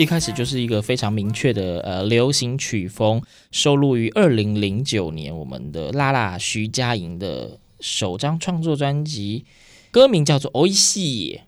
[0.00, 9.44] 一开始就是一个非常明确的呃流行曲风，收录于二零零九年我们的辣辣徐佳莹的首张创作专辑，
[9.90, 11.38] 歌名叫做《おいしい》，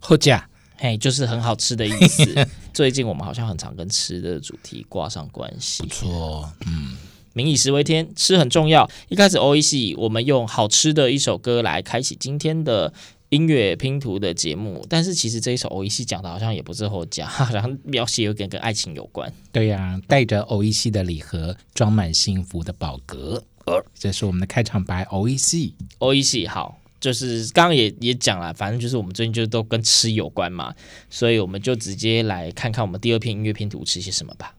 [0.00, 0.30] 好吃，
[0.78, 2.46] 嘿，就是很好吃的意思。
[2.74, 6.96] 最近我们好像很常跟吃的主题挂上关系，不错，嗯，
[7.32, 8.90] 民以食为天，吃很重要。
[9.08, 12.92] 一开始《おいしい》，我们用好吃的一首歌来开启今天的。
[13.30, 19.32] 音乐拼图的节目，但是其实这一首《おいしい》讲的好像也不是好讲，好 像描写有点跟爱情有关。
[19.50, 23.42] 对呀、啊，带着おいしい的礼盒，装满幸福的宝格。
[23.64, 25.04] 呃，这是我们的开场白。
[25.06, 30.72] おいしい，おいしい，好，就是刚刚也也讲了，反正就是我们最近就都跟吃有关嘛，
[31.10, 34.54] 所以我们就直接来看看我们第二篇音乐拼图吃些什么吧。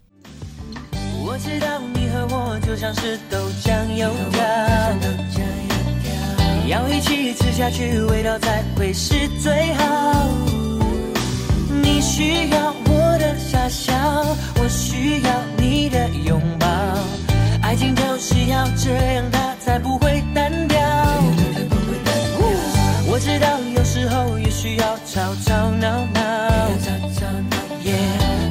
[1.24, 5.39] 我知道你和我就像是豆浆油条。
[6.71, 10.29] 要一起吃下去，味道才会是最好。
[11.83, 13.93] 你需要我的傻笑，
[14.55, 16.69] 我需要你的拥抱。
[17.61, 20.79] 爱情就是要这样，它才不会单调。
[23.09, 26.21] 我知道有时候也需要吵吵闹闹，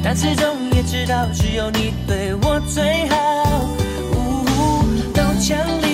[0.04, 0.44] 但始终
[0.74, 3.16] 也知道只有你对我最好。
[5.14, 5.89] 都强烈。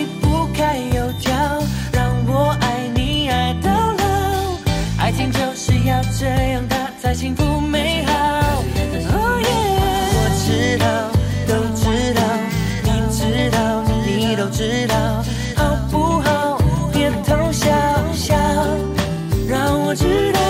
[6.18, 8.14] 这样，他才幸福美好。
[8.48, 8.64] Oh
[10.14, 11.10] 我知道，
[11.46, 11.84] 都知
[12.14, 12.22] 道，
[12.84, 15.22] 你知道，你都知道，
[15.56, 16.58] 好不好？
[16.90, 17.68] 别偷笑
[18.14, 18.34] 笑，
[19.46, 20.40] 让我知道。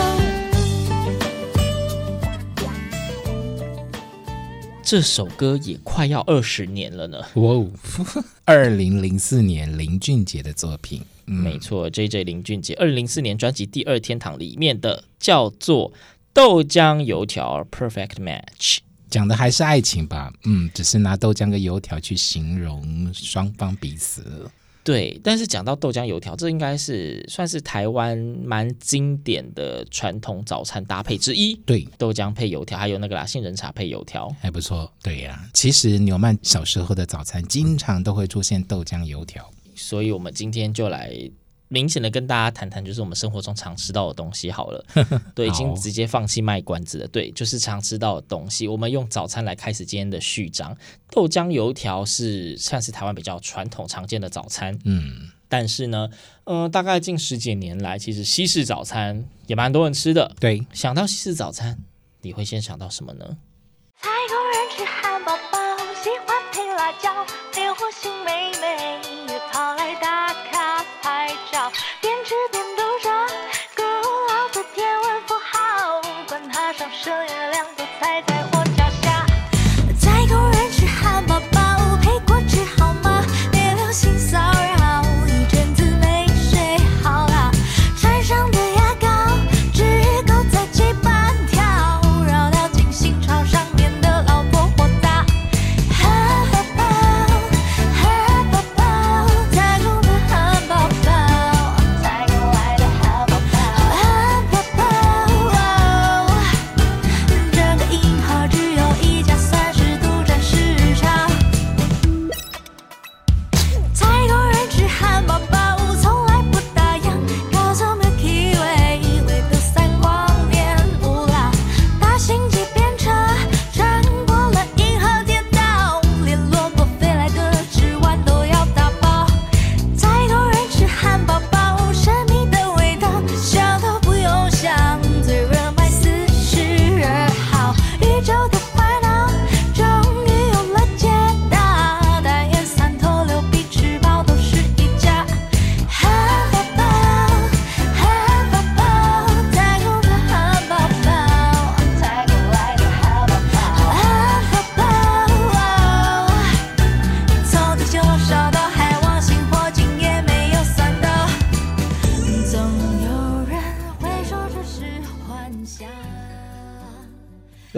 [4.84, 7.18] 这首歌也快要二十年了呢。
[7.34, 7.66] 哇哦，
[8.46, 11.02] 二零零四年林俊杰的作品。
[11.26, 15.90] 嗯、没错，J J 林俊杰二零零四年专辑《第二天堂》里面的叫做
[16.32, 18.42] 《豆浆油条 Perfect Match》，
[19.10, 20.32] 讲的还是爱情吧？
[20.44, 24.50] 嗯，只是拿豆浆跟油条去形容双方彼此。
[24.84, 31.56] 对，但是讲到豆浆油条，这应该是算是台湾蛮经典的传统早餐搭配之一。
[31.66, 34.88] 对，豆浆配油条，还有那个啦，杏仁茶配油条，还不错。
[35.02, 39.50] 对呀、啊，其实纽曼小时候的早餐经常都会出现豆浆油条。
[39.76, 41.12] 所以，我们今天就来
[41.68, 44.84] 明显的跟大家谈谈，就是我们生活中常吃到的东西好了。
[45.34, 47.08] 对，已经直接放弃卖关子了。
[47.08, 48.68] 对，就是常吃到的东西。
[48.68, 50.76] 我们用早餐来开始今天的序章。
[51.10, 54.78] 豆浆油条是算是台湾比较传统常见的早餐。
[54.84, 56.08] 嗯，但是呢，
[56.44, 60.34] 嗯、呃，大概近十几年来，其实西式早餐也蛮多人吃的。
[60.38, 61.78] 对，想到西式早餐，
[62.22, 63.36] 你会先想到什么呢？
[64.00, 68.12] 菜人吃汉堡包，喜欢配辣椒，连火星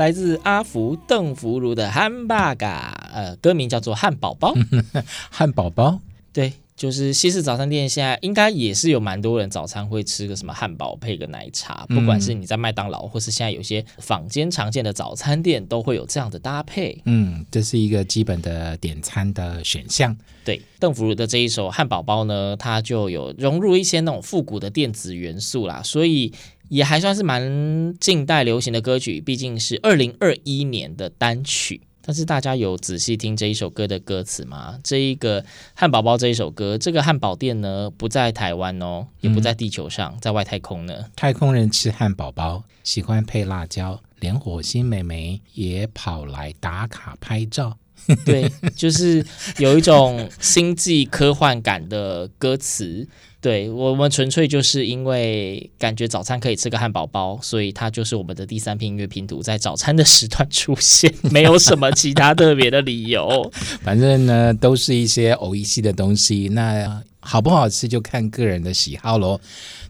[0.08, 4.55] 来自阿福邓福如的汉巴嘎，呃，歌名叫做汉堡包。
[5.28, 6.00] 汉堡包，
[6.32, 6.55] 对。
[6.75, 16.96] 就是西式早餐店，现在应该也是有蛮多人早餐会吃个什么汉堡配个奶茶，不管是你在麦当劳，或是现在有些坊间常见的早餐店，都会有这样的搭配。
[17.04, 20.16] 嗯，这是一个基本的点餐的选项。
[20.44, 26.32] 对，邓福如的这一首汉堡包呢，它就有融入一些那种复古的电子元素啦，所以
[26.69, 31.81] 也还算是蛮近代流行的歌曲，毕竟是二零二一年的单曲。
[32.00, 34.79] 但是大家有仔细听这一首歌的歌词吗？
[34.82, 35.44] 这一个
[35.75, 41.05] 汉堡包这一首歌，这个汉堡店呢，不在台湾哦，也不在地球上，在外太空呢。
[41.15, 47.76] 太空人吃汉堡包，喜欢配辣椒，连火星美眉也跑来打卡拍照。
[48.25, 49.23] 对，就是
[49.59, 53.06] 有一种星际科幻感的歌词。
[53.40, 63.49] 对，我们纯粹就是因为感觉早餐可以吃个汉堡包，所以它就是我们的第三篇音乐拼图，在早餐的时段出现，没有什么其他特别的理由。
[63.81, 69.40] 反正呢，都是一些偶一系的东西，那好不好吃就看个人的喜好喽。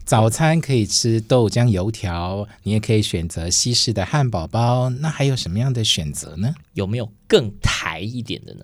[0.05, 6.53] 早餐可以吃豆浆油条，你也可以选择西式的汉堡包，那还有什么样的选择呢？
[6.73, 8.63] 有没有更台一点的呢？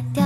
[0.00, 0.25] 个爱冲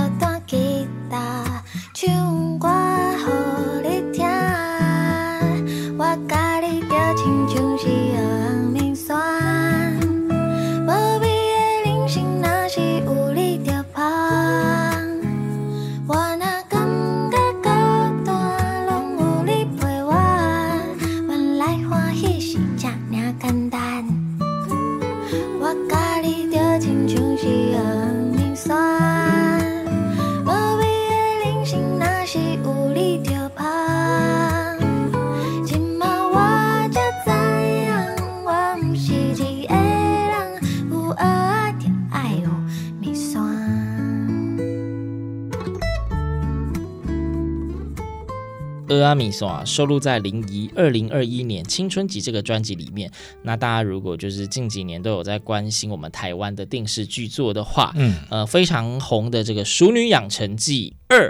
[49.11, 53.11] 蚵仔面线收录在林仪二零二一年青春集这个专辑里面。
[53.43, 61.29] 那大家如果就是近几年都有在关心我们台湾的电视剧作的话，嗯，呃，非常红的这个《熟女养成记二》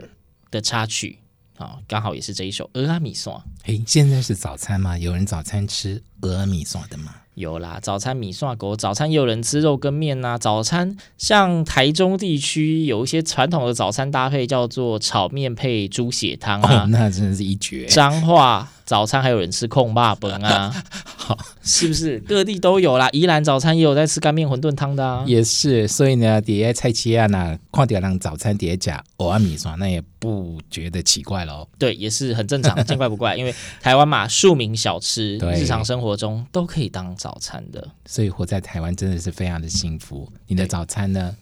[0.49, 1.19] 的插曲
[1.57, 3.33] 啊，刚好也是这一首阿米索》。
[3.63, 4.97] 嘿，现在是早餐吗？
[4.97, 7.15] 有人早餐吃蚵仔面线的吗？
[7.35, 10.37] 有啦，早餐米蒜狗，早餐也有人吃肉跟面呐、啊。
[10.37, 17.85] 早餐像台中地区有一些传统的早餐搭配，叫做炒面配猪血汤啊、哦，那真的是一绝。
[17.85, 20.69] 彰化早餐还有人吃控霸本啊，
[21.15, 23.07] 好，是不是各地都有啦？
[23.13, 25.87] 宜兰早餐也有在吃干面馄饨汤的啊，也是。
[25.87, 31.65] 所以呢，底下菜市啊，那看到让早餐底下加蚵仔米刷，那也不觉得奇怪喽。
[31.79, 33.33] 对，也是很正常，见怪不怪。
[33.39, 37.87] 因为台湾嘛，庶民小吃，日常生活中都可以当早餐的。
[38.05, 40.29] 所以活在台湾真的是非常的幸福。
[40.47, 41.33] 你的早餐呢，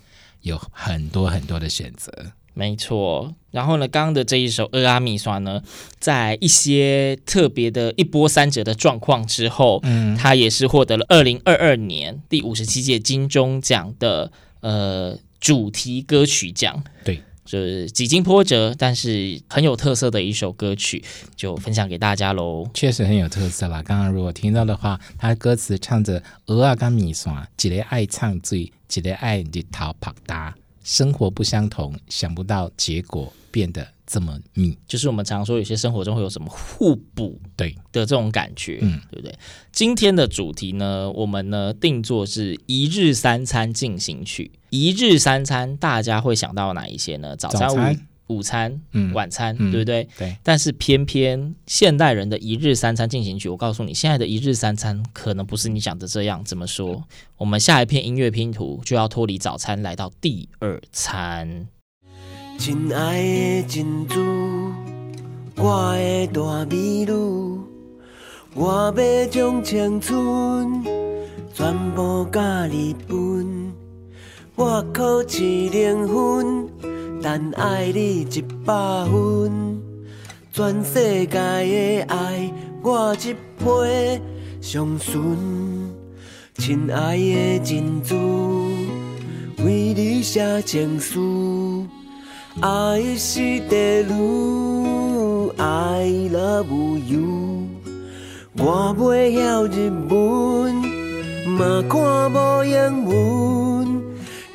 [0.42, 2.14] 有很多很多的选择。
[2.54, 5.62] 没错，然后呢，刚刚的这一首阿阿米刷呢，
[5.98, 16.84] 在一些特别的一波三折的状况之后，嗯，它也是获得了二零二二年第五十七届金钟奖的呃主题歌曲奖。
[17.06, 21.02] 对，就是几经波折，但是很有特色的一首歌曲，
[21.38, 22.70] 就分享给大家喽。
[22.74, 23.82] 确实很有特色啦。
[23.82, 30.54] 刚刚如果听到的话，它的歌词唱着蚵仔面线，一个爱唱醉，一个爱日头拍打。
[30.84, 34.78] 生活不相同，想不到结果变得这么密。
[34.88, 39.34] 就是我们常说，有些生活中会有什么互补对的这种感觉，嗯，对不对？
[39.72, 44.52] 今天的主题呢，我们呢定做是一日三餐进行曲。
[44.70, 47.36] 一日三餐，大家会想到哪一些呢？
[47.36, 47.74] 早餐。
[47.74, 47.98] 午
[48.44, 50.08] 餐、嗯、晚餐，嗯、对不对？
[50.18, 50.38] 对。
[50.44, 56.44] 但是偏偏现代人的一日三餐进行曲，我告诉你，现在的一日三餐可能不是你想的这样。
[56.44, 57.04] 怎么说？
[57.38, 61.68] 我们下一片音乐拼图就要脱离早餐，来到第二餐。
[62.58, 64.20] 亲爱的珍珠，
[65.56, 67.12] 我的大美女，
[68.54, 70.84] 我要将青春
[71.54, 73.74] 全部甲你分，
[74.56, 76.49] 我靠一灵魂。
[77.22, 78.74] 但爱你一百
[79.12, 79.82] 分，
[80.54, 83.34] 全世界的爱我一
[83.64, 84.22] 倍，
[84.62, 85.22] 双孙，
[86.56, 88.16] 亲爱的珍珠，
[89.66, 91.86] 为你写情书，
[92.62, 97.68] 爱是地路，I love you。
[98.58, 100.74] 我袂晓日文，
[101.46, 103.79] 嘛看无英文，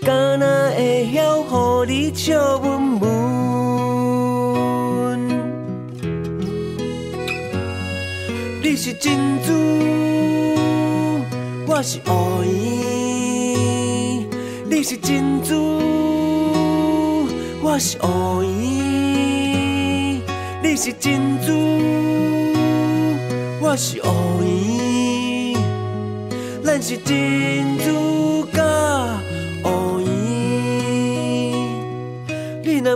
[0.04, 0.46] 敢若
[0.76, 1.40] 会晓
[1.86, 3.08] 予你笑文文。
[8.62, 9.50] 你是珍珠，
[11.66, 14.26] 我是乌鱼。
[14.68, 15.54] 你是珍珠，
[17.62, 20.20] 我是乌鱼。
[20.62, 21.50] 你是珍珠，
[23.62, 25.56] 我是乌鱼。
[26.62, 28.60] 咱是珍珠甲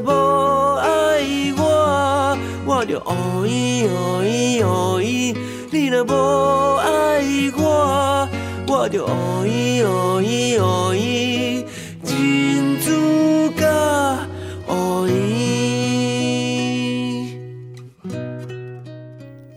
[0.00, 1.20] 无爱
[1.56, 5.36] 我，我就乌蝇乌蝇乌蝇。
[5.70, 6.12] 你若无
[6.76, 7.22] 爱
[7.56, 8.28] 我，
[8.66, 9.08] 我就乌
[9.44, 11.64] 蝇乌蝇乌蝇，
[12.04, 14.26] 珍珠甲
[14.68, 15.18] 乌蝇。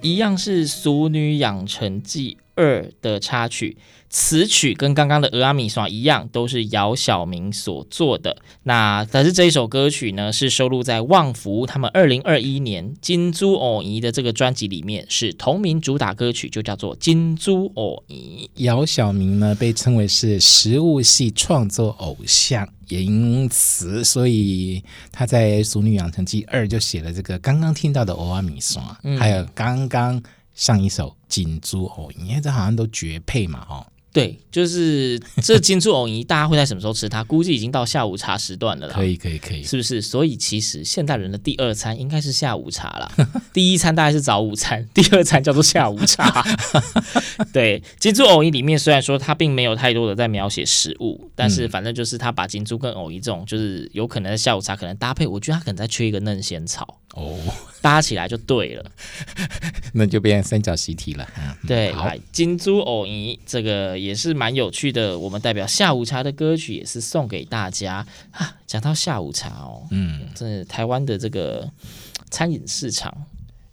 [0.01, 3.77] 一样是《俗女养成记二》的插曲。
[4.11, 8.35] 词曲跟刚刚的《蚵仔面线》一样，都是姚晓明所做的。
[8.63, 18.49] 那但是这一首歌曲呢，是收录在旺福他们二零二一年《金珠偶姨》的这个专辑里面，是同名主打歌曲，就叫做《金珠偶姨》。
[18.63, 28.83] 姚晓明呢，被称为是食物系创作偶像，也因此，所以他在《俗女养成记二》就写了这个刚刚听到的《蚵仔面线》，
[29.17, 30.21] 还有刚刚
[30.53, 33.87] 上一首《金珠偶姨》，因为这好像都绝配嘛，哈。
[34.13, 37.23] 对，就是这金珠藕泥，大家会在什么时候吃它？
[37.23, 38.93] 估计已经到下午茶时段了啦。
[38.93, 40.01] 可以，可以，可以，是不是？
[40.01, 43.09] 所以其实现代人的第二餐应该是下午茶啦。
[43.53, 46.45] 第一餐大概是早午餐，第二餐叫做下午茶。
[47.53, 56.97] 对，金珠藕泥里面虽然说它并没有太多的在描写食物，但是反正就是他把金珠跟藕泥这种，就是有可能在下午茶可能搭配，我觉得它可能在缺一个嫩仙草。
[57.13, 57.37] 哦，
[57.81, 58.91] 搭起来就对了，
[59.93, 61.27] 那就变成三角习题了。
[61.67, 65.19] 对，来，金珠偶仪这个也是蛮有趣的。
[65.19, 68.57] 我们代表下午茶的歌曲也是送给大家啊。
[68.65, 71.69] 讲到下午茶哦，嗯，这台湾的这个
[72.29, 73.25] 餐饮市场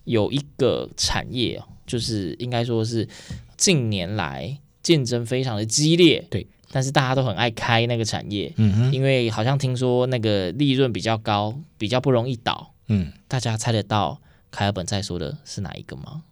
[0.03, 3.09] 有一个产业哦，就是应该说是
[3.57, 6.25] 近年来竞争非常的激烈。
[6.29, 12.75] 对，但是大家都很爱开那个产业，嗯哼，因为好像听说那个利润比较高，比较不容易倒。
[12.89, 16.25] 嗯，大家猜得到凯尔本在说的是哪一个吗？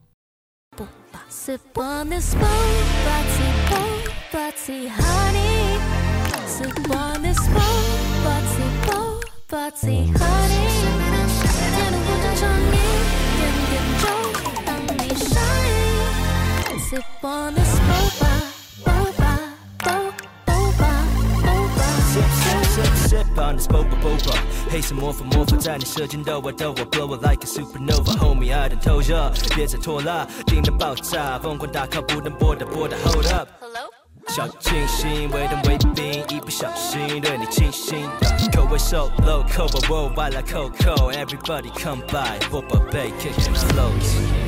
[24.69, 33.91] 配什么粉魔法在你舌尖逗啊逗啊，blow it like a supernova，homie I done told ya，别再拖拉，定能爆炸，疯狂打 call 不能拨打拨打，hold up，Hello?
[34.29, 38.05] 小清新，微糖微冰，一不小心对你倾心，
[38.53, 44.46] 口味 so low，cover，worldwide like Coco，everybody come by，我宝贝，kick it slow。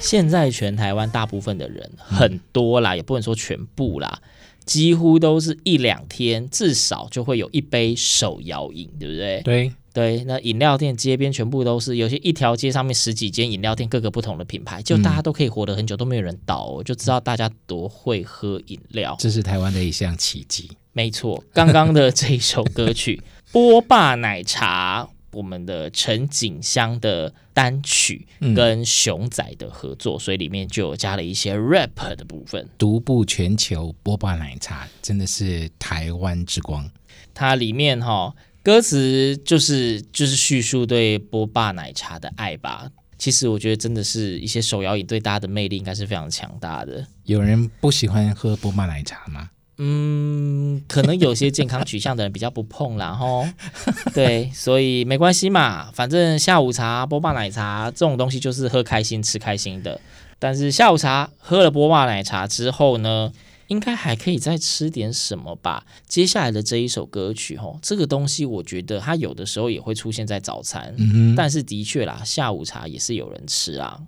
[0.00, 4.20] 现在全台湾大部分的人很多啦，也不能说全部啦，
[4.64, 9.40] 几乎都是一两天至少就会有一杯手摇饮，对不对？
[9.42, 19.14] 对对，那饮料店街边全部都是，有些一条街上面十几间饮料店，各个不同的品牌，就大家都可以活得很久，都没有人倒，我就知道大家多会喝饮料。
[19.18, 20.70] 这是台湾的一项奇迹。
[20.92, 23.16] 没错，刚刚的这一首歌曲
[23.52, 25.08] 《波霸奶茶》。
[25.32, 32.68] 我们的陈景香的单曲跟熊仔的合作，嗯、所以里面就有加了一些 rap 的部分。
[32.78, 36.90] 独步全球，波霸奶茶真的是台湾之光。
[37.34, 42.90] 它里面哈、哦、歌词就是就是叙述对波霸奶茶的爱吧。
[43.18, 47.06] 其实我觉得真的是一些手摇饮对大家的魅力应该是非常强大的。
[47.24, 49.48] 有人不喜欢喝波霸奶茶吗？
[49.78, 53.46] 嗯，可能有些健康取向的人比较不碰啦吼，
[54.14, 60.00] 对，所以没关系嘛，反正下午茶、波霸奶茶这种东西就是喝开心、吃开心的。
[60.38, 63.32] 但是下午茶喝了波霸奶茶之后呢，
[63.68, 65.86] 应该还可以再吃点什么吧。
[66.06, 73.98] 接下来的这一首歌曲，吼，这个东西我觉得它有的时候也会出现在早餐，嗯，但是的确啦，下午茶也是有人吃啊。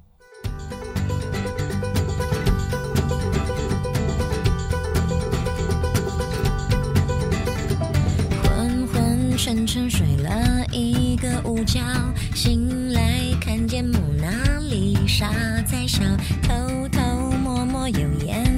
[9.54, 11.80] 沉沉睡了一个午觉，
[12.34, 14.28] 醒来看见蒙娜
[14.68, 15.30] 丽莎
[15.64, 16.00] 在笑，
[16.42, 17.00] 偷偷
[17.38, 18.52] 摸摸有眼。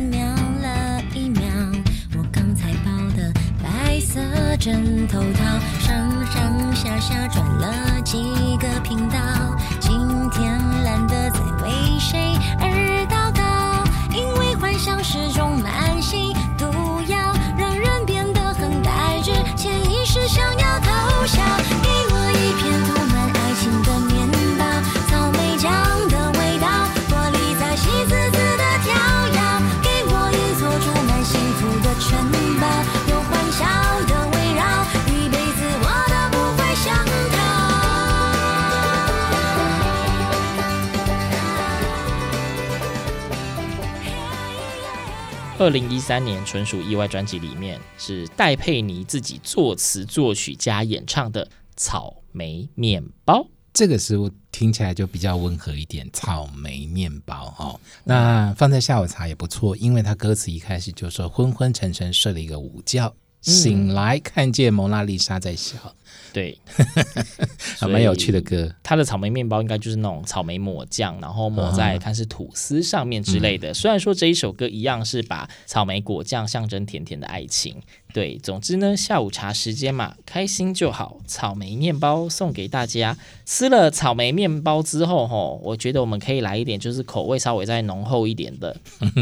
[3.98, 4.20] 色
[4.58, 8.16] 枕头套，上上下下转了几
[8.58, 9.18] 个频道，
[9.78, 9.90] 今
[10.30, 11.30] 天懒得
[45.66, 51.44] 二零一三年纯属意外专辑里面是戴佩妮自己作词作曲加演唱的
[51.74, 53.40] 《草莓面包》，
[53.74, 56.08] 这个时候听起来就比较温和一点。
[56.12, 63.12] 草莓面包哦，那放在下午茶也不错，因为它歌词一开始就说昏昏沉沉睡了一个午觉，
[63.52, 65.94] 醒来看见蒙娜丽莎在笑。
[66.32, 66.58] 对，
[67.78, 68.74] 还蛮有趣的歌。
[68.82, 73.70] 它的草莓面包应该就是那种草莓抹酱，然后抹在它是吐司上面之类的。
[73.70, 77.80] 嗯、虽然说这一首歌一样是把草莓果酱象征甜甜的爱情。
[78.16, 81.20] 对，总之呢，下午茶时间嘛，开心就好。
[81.26, 83.14] 草莓面包送给大家。
[83.44, 88.74] 吃了草莓面包之后，吼，我觉得我们可以来一点，就是口味稍微再浓厚一点的。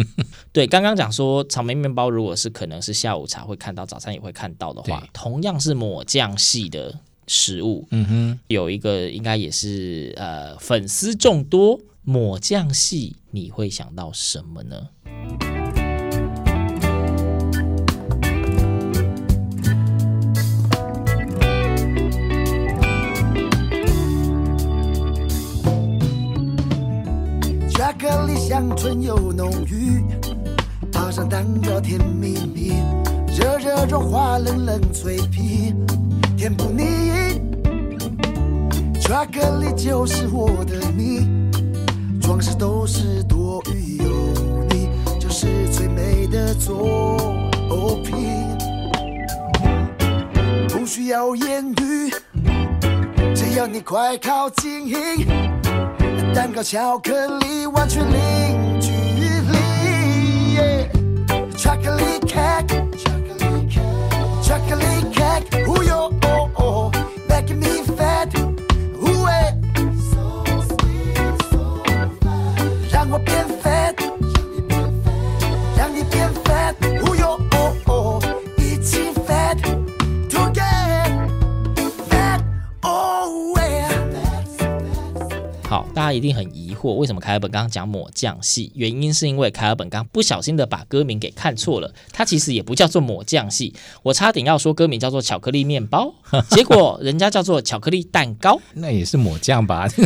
[0.54, 7.00] 对，刚刚讲说草莓面包，如果是可能是下午茶会看到，早餐也会看到的话，同样是抹酱系的。
[7.26, 14.88] 食物，嗯哼，有一个应该也是呃粉丝众多抹酱系，你会想到什么呢？
[28.46, 30.04] 香醇又浓郁，
[30.92, 32.74] 套上蛋糕甜蜜蜜，
[33.34, 35.74] 热热融化冷冷脆皮。
[36.36, 37.40] 甜不腻，
[39.00, 41.26] 巧克力就是我的你，
[42.20, 44.10] 装饰都是多余有
[44.68, 47.16] 你，就是最美的作
[48.04, 48.44] 品。
[50.68, 52.12] 不需要言语，
[53.34, 54.86] 只要你快靠近，
[56.34, 60.58] 蛋糕巧克力完全零距离。
[61.56, 62.84] 巧克力 cake，
[64.42, 66.12] 巧克力 cake，忽悠。
[67.28, 67.40] 大
[86.04, 88.70] 家一定很疑惑，为什么凯尔本刚刚讲抹酱系？
[88.74, 93.74] 原因是因为凯尔本刚不小心的把歌名给看错了，他其实也不叫做抹酱系。
[94.02, 96.14] 我差点要说歌名叫做巧克力面包，
[96.50, 99.88] 结果人家叫做巧克力蛋糕，那也是抹酱吧？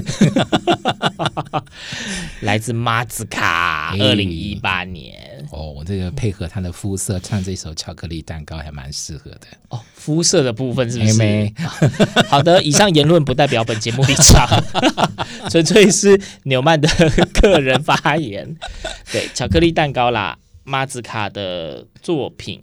[2.42, 5.46] 来自马子卡，二零一八年。
[5.50, 9.46] 哦，我这个配合他的肤色唱这首巧克力蛋糕还蛮适合的。
[9.68, 11.14] 哦，肤色的部分是不是？
[11.14, 11.54] 妹妹
[12.28, 14.48] 好的，以上言论不代表本节目立场，
[15.50, 16.88] 纯粹是纽曼的
[17.40, 18.56] 个人发言。
[19.12, 22.62] 对，巧克力蛋糕啦，马子卡的作品，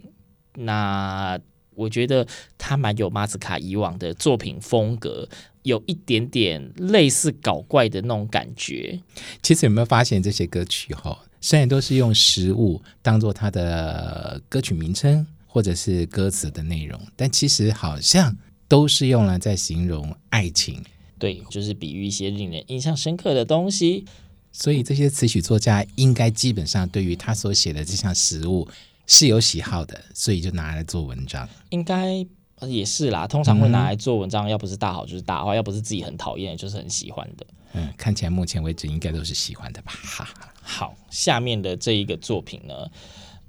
[0.54, 1.38] 那
[1.74, 5.28] 我觉得他蛮有马子卡以往的作品风格。
[5.62, 9.00] 有一点点类似搞怪的那种感觉。
[9.42, 18.36] 其实有没有发现这些歌曲哈，虽然都是用食物当做它的歌曲名称或者是歌词的内容，但其实好像
[18.68, 20.80] 都是用来在形容爱情。
[21.18, 24.04] 对，就是比喻一些令人印象深刻的东西。
[24.52, 28.66] 所以这些词曲作家应该基本上对于他所写的这项食物
[29.06, 31.48] 是有喜好的，所以就拿来做文章。
[31.70, 32.26] 应该。
[32.66, 37.46] 也是啦，通常会拿来做文章，嗯、要不是大好就是大坏，要不是自己很讨厌，就是很喜欢的。
[37.74, 39.92] 嗯，看起来目前为止应该都是喜欢的吧。
[39.92, 40.26] 哈，
[40.62, 42.90] 好，下面的这一个作品呢，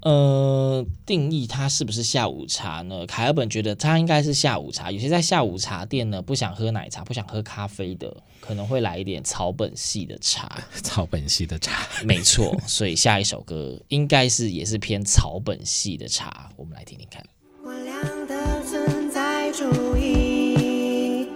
[0.00, 3.04] 呃，定义它是不是下午茶呢？
[3.04, 4.92] 凯尔本觉得它应该是下午茶。
[4.92, 10.62] 有些在下午茶店呢，不想喝奶茶、不想喝咖啡的，可能会来一点草本系的茶。
[10.84, 12.56] 草本系的茶，没错。
[12.66, 17.20] 所以下一首歌应该是也是偏草本系的茶，我们来听听看。
[17.64, 21.26] 我俩的存在主义，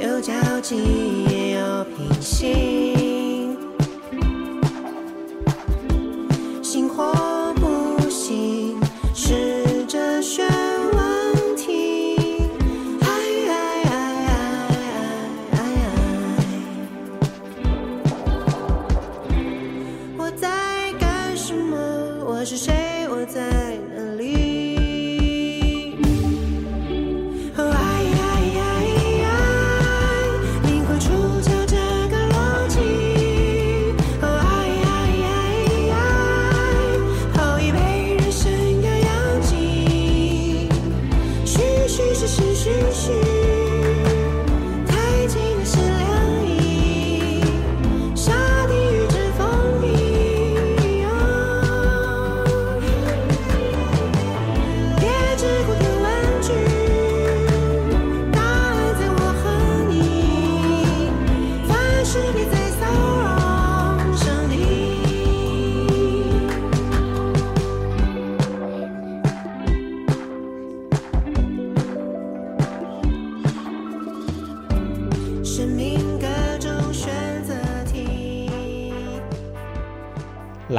[0.00, 0.76] 有交集
[1.28, 3.15] 也有平行。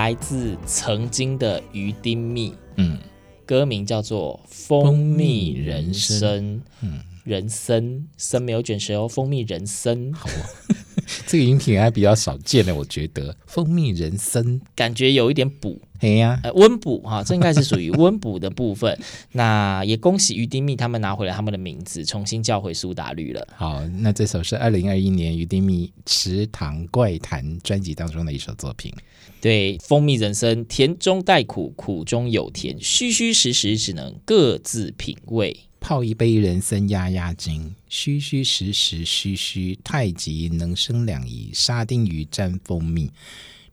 [0.07, 2.97] 来自曾经的鱼丁蜜，嗯，
[3.45, 6.41] 歌名叫做《蜂蜜人参》，
[6.79, 10.75] 嗯，人参参没有卷舌哦，蜂蜜人参，好哦，
[11.27, 13.35] 这个饮品还比较少见的，我觉得。
[13.47, 14.61] 蜂蜜人参。
[14.73, 18.97] 感觉有一点补，哎呀，呃，温补哈，这应该是属于温补的部分。
[19.33, 23.47] 那也恭喜于丁蜜他们拿回了他们的名字，重新叫回苏打绿了。
[23.55, 28.93] 好，那这首是二零二一年于丁蜜《池塘怪谈》专辑当中的一首作品。
[29.39, 35.55] 对，蜂蜜人生，甜中带苦，苦中有甜，虚虚实实只能各自品味。
[35.79, 41.51] 泡一杯人参压压惊，虚虚实实虚虚太极，能生两仪。
[41.53, 43.11] 沙丁鱼沾蜂蜜，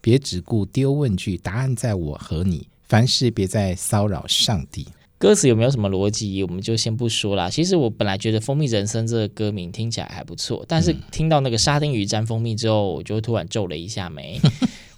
[0.04, 2.68] 别只顾丢问句，答案在我和你。
[2.82, 4.86] 凡事别再骚扰上帝。
[5.16, 6.42] 歌词有没有什么逻辑？
[6.42, 7.50] 我们就先不说了。
[7.50, 14.38] 其实我本来觉得蜂蜜人生这个歌名听起来还不错，但是听到那个沙丁鱼沾蜂蜜之后，我就突然皱了一下眉。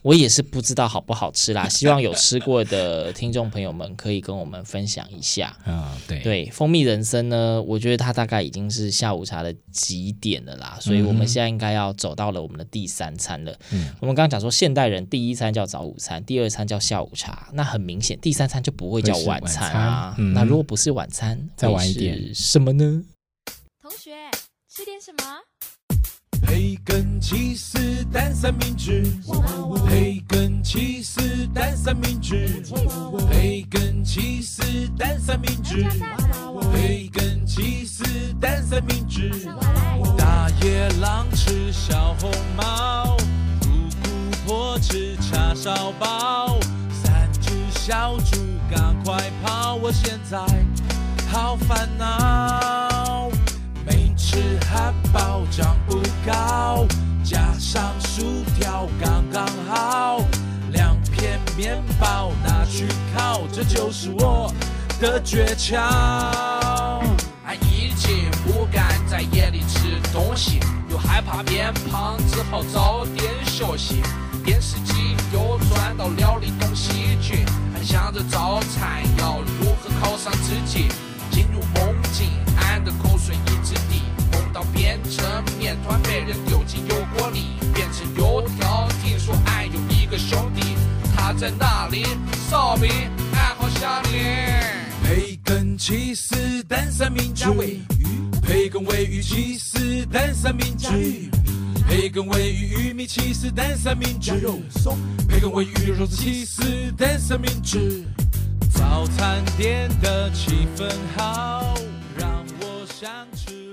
[0.06, 5.48] 我也是不知道好不好吃啦， 希望有吃过的听众朋友们可以跟我们分享一下。
[5.64, 13.52] 啊、哦，对对，蜂蜜人参呢，我觉得它大概已经是下午茶的极点了啦，所以我们现在应该要走到了我们的第三餐了。
[13.72, 20.14] 嗯，我们刚刚讲说现代人第一餐叫早午餐，第二餐叫下午茶，那很明显第三餐就不会叫晚餐啊。
[20.14, 23.02] 餐嗯、那如果不是晚餐，再晚一点什么呢？
[23.82, 24.12] 同学
[24.72, 25.24] 吃点什么？
[26.42, 29.02] 培根起司蛋三明治，
[35.76, 38.04] 三明治，培根起司
[38.40, 39.30] 蛋三明治。
[40.16, 43.16] 大野狼吃小红帽，
[43.60, 43.68] 姑
[44.02, 44.08] 姑
[44.46, 46.58] 婆吃叉烧包，
[46.90, 48.38] 三只小猪
[48.70, 50.38] 赶快跑，我现在
[65.00, 65.76] 的诀窍。
[67.44, 74.02] 俺已经不敢在夜里吃东西，又害怕变胖，只好早点休息。
[74.44, 80.88] 电视机又转到料理东西去，还想着早餐要如何犒赏自己。
[81.30, 82.30] 进入梦境，
[82.60, 84.02] 俺的口水一直滴。
[84.32, 85.24] 梦到变成
[85.58, 88.88] 面团被人丢进油锅里，变成油条。
[89.02, 90.76] 听说俺有一个兄弟，
[91.14, 92.06] 他在那里？
[92.48, 92.90] 烧饼，
[93.34, 94.45] 俺好想你。
[95.86, 97.44] 起司蛋三明治，
[98.42, 100.88] 培根鮪鱼起司蛋三明治，
[101.86, 104.32] 培根鮪鱼玉米起司蛋三明治，
[105.28, 108.02] 培根鮪鱼牛肉起司蛋三明治。
[108.74, 111.72] 早餐店的气氛好，
[112.18, 113.72] 让我想吃。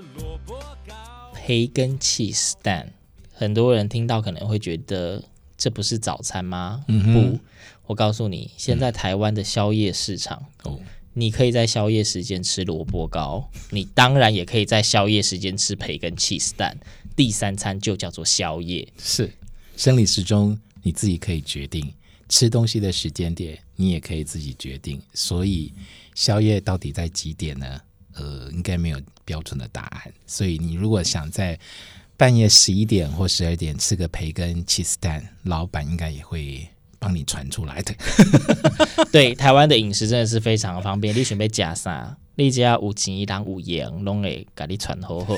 [1.34, 2.92] 培根 cheese 蛋，
[3.32, 5.20] 很多人听到可能会觉得
[5.56, 6.84] 这不是早餐吗？
[6.86, 7.40] 嗯、哼不，
[7.88, 10.78] 我告诉你，现在台湾的宵夜市场，嗯、
[11.14, 16.76] 你可以在宵夜时间吃萝卜糕，你当然也可以在宵夜时间吃培根 cheese 蛋，
[17.16, 18.86] 第三餐就叫做宵夜。
[18.98, 19.32] 是
[19.76, 21.92] 生理时钟，你自己可以决定。
[22.28, 25.00] 吃东西的时间点，你也可以自己决定。
[25.12, 25.72] 所以
[26.14, 27.80] 宵夜到底在几点呢？
[28.14, 30.12] 呃，应该没有标准的答案。
[30.26, 31.58] 所以你如果想在
[32.16, 36.66] 半夜十一点或十二点吃个培根 cheese 蛋，老板应该也会
[37.04, 37.94] 帮你传出来的。
[39.12, 41.14] 对，台湾的饮食真的是非常方便。
[41.14, 42.16] 你准备加啥？
[42.36, 45.34] 你只要有钱一档有盐，拢会给你传好好。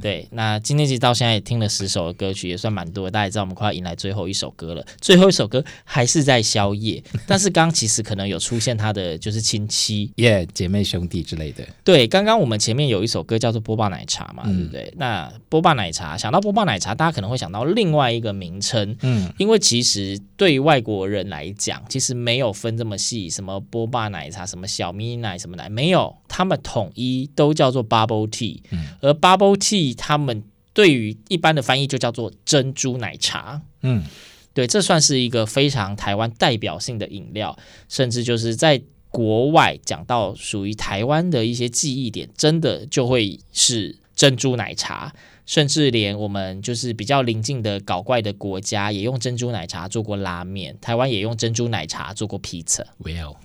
[0.00, 3.10] 对，那今天其实到现在也听了十首的歌曲，也算蛮多的。
[3.10, 4.84] 大家也知道，我们快要迎来最后一首歌了。
[5.00, 11.66] 最后一首歌还是在宵夜，但是刚刚其实可能有出现他的就是亲戚、耶、yeah, 姐妹兄弟之类的。
[11.82, 14.94] 对，刚刚我们前面有一首歌叫做《波霸奶茶》嘛，嗯、对不对？
[14.98, 29.85] 那波霸奶茶，想到波霸奶茶，大家可能会想到另外一个名称，嗯，因为其实对于外国人来讲，其实没有分这么细，什么波霸奶茶，什么小咪奶，什么奶，没有，他们统一都叫做 Bubble Tea，嗯，而 Bubble Tea。
[29.94, 34.04] 他们对于一般的翻译就叫做珍珠奶茶，嗯，
[34.52, 45.14] 对，这算是一个非常台湾代表性的饮料，甚至就是在国外讲到属于台湾的一些记忆点，真的就会是珍珠奶茶，
[45.46, 53.36] 甚至连我们就是比较邻近的搞怪的国家也用珍珠奶茶做过拉面，台湾也用珍珠奶茶做过披萨，Well，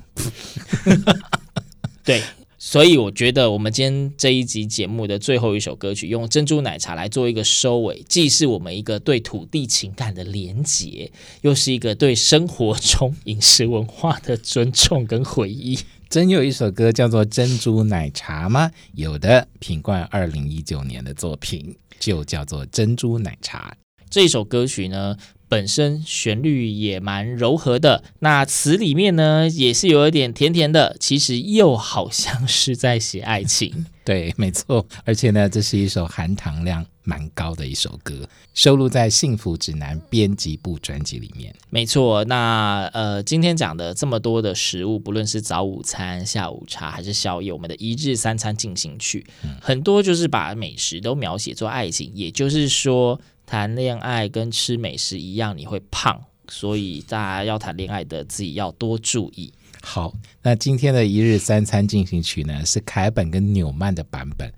[2.03, 2.21] 对。
[2.63, 15.79] 所以我觉得我们今天这一集节目的最后一首歌曲，用珍珠奶茶来做一个收尾，既是我们一个对土地情感的连结，又是一个对生活中饮食文化的尊重跟回忆。
[16.07, 18.69] 真有一首歌叫做《珍珠奶茶》吗？
[18.93, 23.75] 有的，品冠二零一九年的作品就叫做《珍珠奶茶》。
[24.07, 25.17] 这首歌曲呢，
[25.51, 33.85] 本身旋律也蛮柔和的，那词里面呢也是有一点甜甜的，其实又好像是在写爱情。
[34.05, 41.53] 对，没错，而且呢，这是一首含糖量蛮高的一首歌，收录在《幸福指南》编辑部专辑里面。
[41.69, 53.19] 没错，那呃，今天讲的这么多的食物，不论是早午餐、下午茶还是宵夜，我们的一日三餐进行曲，嗯、很多就是把美食都描写做爱情，也就是说。
[53.51, 59.51] 谈恋爱跟吃美食一样，你会胖，所以大家要谈恋爱的自己要多注意。
[59.81, 64.49] 好，那今天的一日三餐进行曲呢，是凯本跟纽曼的版本。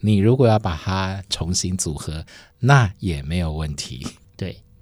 [0.00, 2.26] 你如果要把它重新组合，
[2.58, 4.04] 那也没有问题。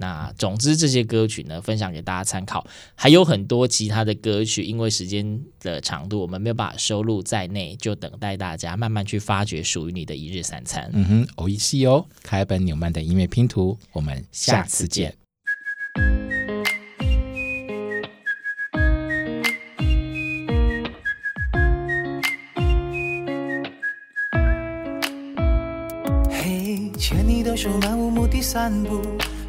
[0.00, 2.66] 那总之这些歌曲呢，分享给大家参考。
[2.94, 10.88] 还有很多其他的歌曲，因为时间的长度，我们没有办法收录在内，就等待大家慢慢去发掘属于你的一日三餐。
[10.94, 15.19] 嗯哼，欧一西哦，开本纽曼的音乐拼图，我们下次见。
[27.80, 29.00] 漫无目的散步。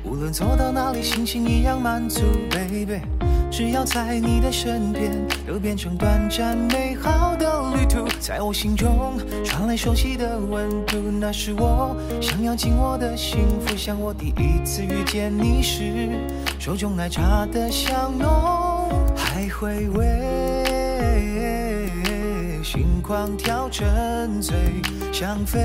[0.03, 3.01] 无论走到哪里，心情一样满足，baby。
[3.51, 5.11] 只要在你的身边，
[5.45, 8.07] 都变成短暂美好的旅途。
[8.19, 13.75] 在我心中传来熟悉的温度，那是我想要紧握的幸福。
[13.75, 16.09] 像我第一次遇见你时，
[16.59, 20.05] 手中奶茶的香浓，还回味，
[22.63, 24.55] 心狂跳，沉醉，
[25.11, 25.59] 想飞。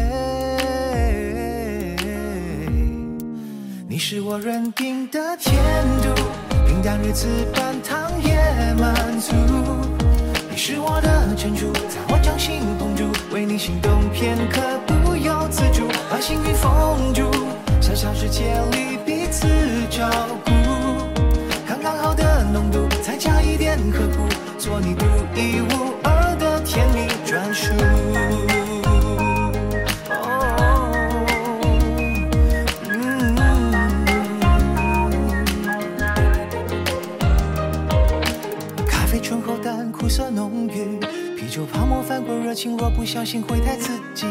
[3.96, 5.56] 你是我认定的甜
[6.02, 6.12] 度，
[6.66, 8.37] 平淡日子半糖也
[8.74, 9.32] 满足。
[10.50, 17.22] 你是我的珍珠，在我掌心捧住，为你心动片刻不由自主，把幸运封住，
[17.80, 19.48] 小小世界里彼此
[19.88, 20.11] 照
[20.44, 20.52] 顾，
[21.66, 24.28] 刚刚好的浓度，再加一点呵护，
[24.59, 25.95] 做你独一无二
[43.16, 44.26] 小心会太刺激，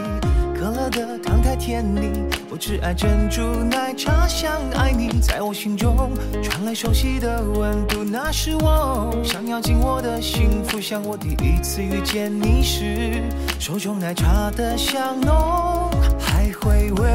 [0.53, 2.11] 可乐的糖太甜腻，
[2.51, 6.11] 我只爱珍珠奶茶，想爱你，在我心中
[6.43, 13.23] 传来熟悉的温度，那是我想要紧握的幸福，像我第一次遇见你时，
[13.59, 17.07] 手中奶茶的香浓，还回味，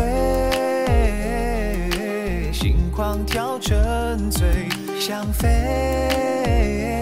[2.52, 6.99] 心狂跳，沉醉，想飞。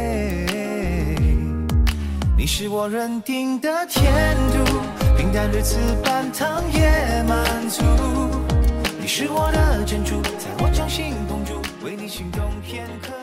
[2.48, 4.10] 你是我认定的甜
[4.50, 4.64] 度，
[5.18, 7.82] 平淡日子半糖也满足。
[8.98, 13.17] 你是我的珍珠，在我掌心捧住，为你心动片刻。